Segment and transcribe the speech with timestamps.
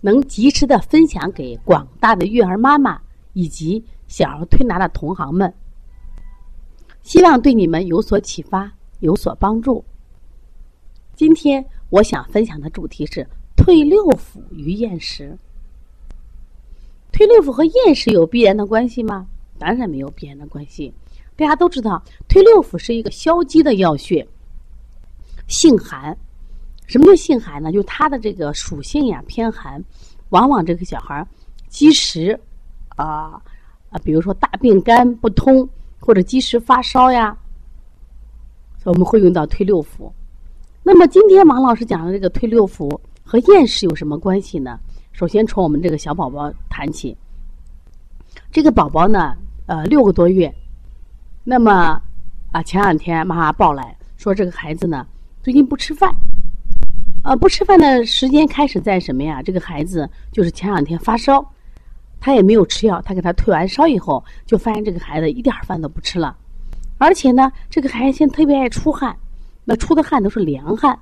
[0.00, 3.00] 能及时的分享给广大的育儿妈妈
[3.32, 5.52] 以及小儿推拿的同行们，
[7.02, 9.84] 希望对你们有所启发，有所帮助。
[11.14, 13.26] 今天我想分享的主题是
[13.56, 15.36] 退六腑与厌食。
[17.12, 19.26] 退六腑和厌食有必然的关系吗？
[19.58, 20.92] 当然没有必然的关系。
[21.36, 24.26] 大家都知道，退六腑是一个消积的药穴，
[25.46, 26.16] 性寒。
[26.90, 27.70] 什么叫性寒呢？
[27.70, 29.80] 就是它的这个属性呀偏寒，
[30.30, 31.24] 往往这个小孩
[31.68, 32.36] 积食
[32.96, 33.40] 啊
[33.90, 35.68] 啊，比如说大便干不通
[36.00, 37.36] 或者积食发烧呀，
[38.82, 40.10] 我们会用到退六腑。
[40.82, 44.76] 那么今天王老师讲的这个退六腑和厌食有什么关系呢？
[45.12, 47.16] 首先从我们这个小宝宝谈起。
[48.50, 50.52] 这个宝宝呢，呃，六个多月，
[51.44, 52.02] 那么
[52.50, 55.06] 啊，前两天妈妈抱来说，这个孩子呢
[55.40, 56.12] 最近不吃饭。
[57.22, 59.42] 呃，不吃饭的时间开始在什么呀？
[59.42, 61.44] 这个孩子就是前两天发烧，
[62.18, 66.34] 他也没有吃药，他给他退完烧以后，就发现这个孩子一点饭都不吃了，
[66.96, 69.14] 而且呢，这个孩子现在特别爱出汗，
[69.66, 70.98] 那出的汗都是凉汗。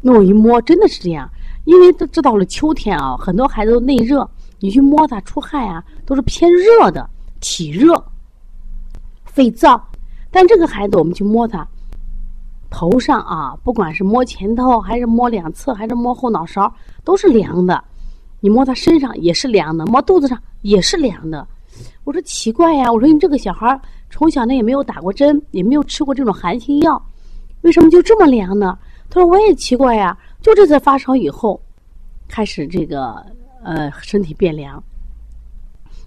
[0.00, 1.28] 那我一摸，真的是这样，
[1.64, 4.28] 因为这这到了秋天啊，很多孩子都内热，
[4.58, 7.08] 你去摸他出汗啊，都是偏热的，
[7.40, 8.02] 体热、
[9.26, 9.78] 肺燥。
[10.30, 11.68] 但这个孩子，我们去摸他。
[12.72, 16.72] 头上啊，不管是摸前头，还是摸两侧，还是摸后脑勺，
[17.04, 17.84] 都是凉的。
[18.40, 21.46] 你摸他身上也是凉的，摸肚子上也是凉的。
[22.02, 23.78] 我说奇怪呀，我说你这个小孩
[24.10, 27.00] 从小呢也没有打过针，也没有吃过这种寒性药，
[27.60, 28.76] 为什么就这么凉呢？
[29.10, 31.60] 他说我也奇怪呀，就这次发烧以后，
[32.26, 33.24] 开始这个
[33.62, 34.82] 呃身体变凉。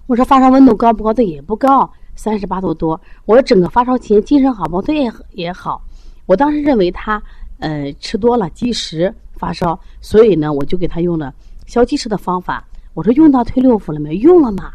[0.08, 1.14] 我说发烧温度高不高？
[1.14, 3.00] 他也不高，三十八度多。
[3.24, 4.82] 我说整个发烧前精神好不好？
[4.82, 5.80] 他也也好。
[6.26, 7.22] 我当时认为他，
[7.58, 11.32] 呃，吃多了积食发烧，所以呢，我就给他用了
[11.66, 12.66] 消积食的方法。
[12.94, 14.16] 我说用到退六腑了没？
[14.16, 14.72] 用了嘛。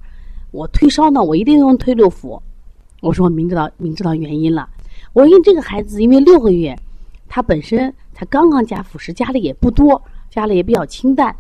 [0.52, 2.40] 我退烧呢，我一定用退六腑。
[3.02, 4.70] 我说明知道明知道原因了。
[5.14, 6.78] 我因为这个孩子因为六个月，
[7.28, 11.36] 他本身才刚刚加辅食，加的也不多，加的也比较清淡，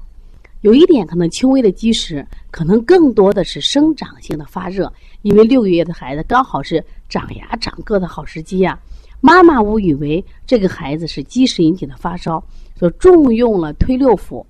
[0.62, 4.92] 有一点可能轻微的积食，可能更多的是生长性的发热。
[5.22, 8.80] 因为六个月的孩子刚好是长牙长个的好时机呀。
[9.20, 12.44] 妈妈误以为这个孩子是积食引起的发烧，
[12.80, 14.44] 就重用了推六腑。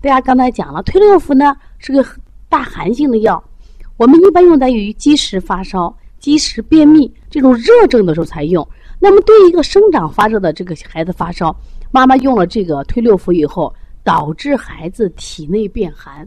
[0.00, 2.04] 大家刚才讲了，推六腑呢是个
[2.48, 3.42] 大寒性的药，
[3.96, 8.66] 我们一般用在于积食发烧、积食便秘这种热症的时候才用。
[8.98, 11.54] 那么对一个生长发热的这个孩子发烧，
[11.92, 13.72] 妈妈用了这个推六腑以后，
[14.02, 16.26] 导致孩子体内变寒。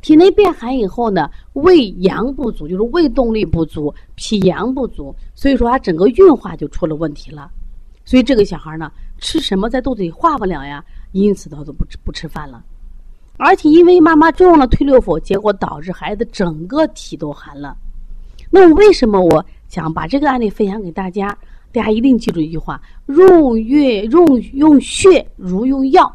[0.00, 7.50] 体内变寒以后呢，胃阳不足，就是胃动力不足，脾阳不足，所以说他整个运化就出了问题了。
[8.04, 12.62] 所以这个小孩呢，吃什么在肚子里化不了呀，因此他都不吃不吃饭了。
[13.38, 17.74] 而且因为妈妈重用了退六腑，结果导致孩子整个体都寒了。
[18.50, 21.36] 那为什么我想把这个案例分享给大家？
[21.72, 26.14] 大家一定记住一句话：用月用用血如用药。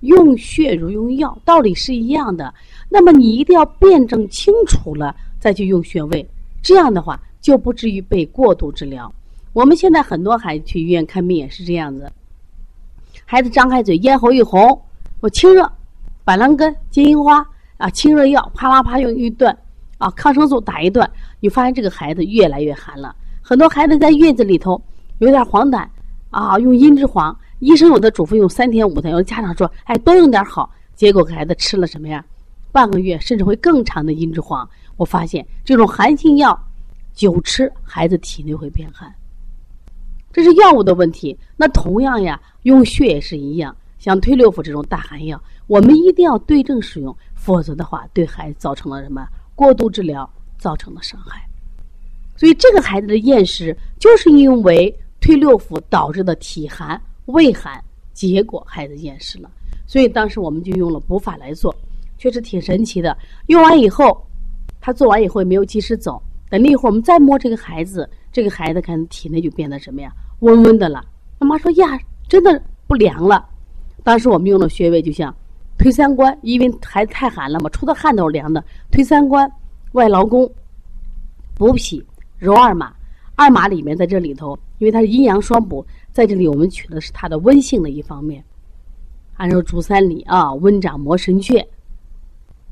[0.00, 2.54] 用血如用药，道理是一样的。
[2.88, 6.28] 那么你一定要辩证清楚了再去用穴位，
[6.62, 9.12] 这样的话就不至于被过度治疗。
[9.52, 12.10] 我们现在很多孩子去医院看病也是这样子，
[13.24, 14.80] 孩子张开嘴，咽喉一红，
[15.20, 15.70] 我清热，
[16.24, 19.56] 板蓝根、金银花啊，清热药啪啦啪用一段，
[19.98, 23.14] 啊，抗生素打一段，你发现这个孩子越来越寒了。
[23.42, 24.80] 很多孩子在月子里头
[25.18, 25.86] 有点黄疸
[26.30, 27.36] 啊，用茵栀黄。
[27.60, 32.24] 医生有的嘱咐用三天五天，有的家长说：“哎，多用点好。”结果给孩子吃了什么呀？
[32.72, 34.68] 半个月甚至会更长的茵栀黄。
[34.96, 36.58] 我发现这种寒性药
[37.14, 39.12] 久吃，孩子体内会变寒。
[40.32, 41.36] 这是药物的问题。
[41.56, 43.74] 那同样呀，用血也是一样。
[43.98, 51.44] 像退六腑这种大寒药，我们一定要对症使用，否则的话对孩子造成了什么过度治疗造成的伤害。
[52.36, 57.00] 所以这个孩子的厌食，就是因为退六腑导致的体寒。
[57.26, 57.82] 胃寒，
[58.14, 59.50] 结果孩子厌食了，
[59.86, 61.74] 所以当时我们就用了补法来做，
[62.18, 63.16] 确实挺神奇的。
[63.46, 64.26] 用完以后，
[64.80, 71.04] 他做完以后也没有及时走，等了一会儿我们再摸这个孩子，这个孩子看体内就变得什么呀，温温的了。
[71.38, 71.98] 妈妈说呀，
[72.28, 73.48] 真的不凉了。
[74.02, 75.34] 当时我们用的穴位就像
[75.78, 78.62] 推三关，因为孩子太寒了嘛，出的汗都是凉的。
[78.90, 79.50] 推三关，
[79.92, 80.50] 外劳宫，
[81.54, 82.04] 补脾，
[82.38, 82.92] 揉二马。
[83.36, 88.42] 二马里面在这里头，因为它是阴阳双补，在这里我们取的是它的温性的一方面。
[89.36, 91.64] 按照足三里啊，温掌摩神阙，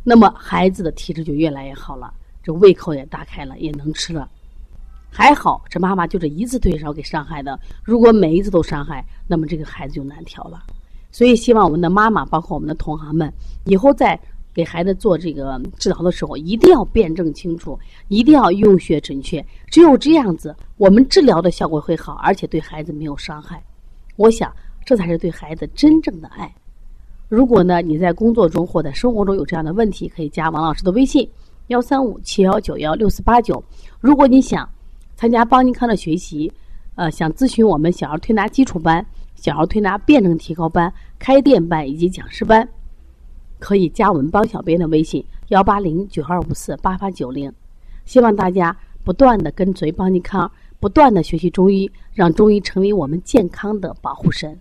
[0.09, 4.31] 那么孩子的体质就越来越好了，这胃口也打开了，也能吃了。
[5.11, 7.59] 还好，这妈妈就这一次退烧给伤害的。
[7.83, 10.63] 如果每一次都伤害，那么这个孩子就难调了。
[11.11, 13.33] 所以，希望我们的妈妈，包括我们的同行们，
[13.65, 14.17] 以后在
[14.55, 17.77] 给孩子做这个治疗的时候，一定要辩证清楚，
[18.07, 19.45] 一定要用血准确。
[19.73, 23.61] 只有这样子，我们治疗的效果会好，而且对孩子没有伤害。
[24.15, 24.55] 我想，
[24.85, 26.55] 这才是对孩子真正的爱。
[27.29, 31.29] 如果呢，你在工作中或者生活中有这样的问题，可以加王老师的微信：
[31.67, 33.63] 幺三五七幺九幺六四八九。
[34.01, 34.69] 如果你想
[35.17, 36.53] 参加邦尼康的学习，
[36.95, 39.05] 呃，想咨询我们小儿推拿基础班。
[39.35, 42.67] 小儿推拿辩证提高班、开店班以及讲师班，
[43.59, 47.53] 可以加我们帮小编的微信：幺八零九二五四八八九零。
[48.07, 48.75] 希望大家
[49.05, 50.51] 不断的跟随邦尼康，
[50.81, 54.59] 不断的学习中医，让中医成为我们健康的保护神。